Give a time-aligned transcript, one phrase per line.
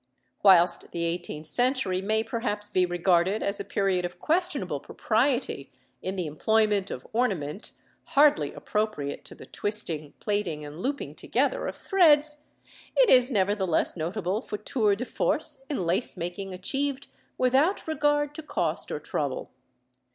[0.41, 6.15] Whilst the eighteenth century may perhaps be regarded as a period of questionable propriety in
[6.15, 7.73] the employment of ornament
[8.15, 12.45] hardly appropriate to the twisting, plaiting, and looping together of threads,
[12.95, 17.05] it is nevertheless notable for tours de force in lace making achieved
[17.37, 19.51] without regard to cost or trouble.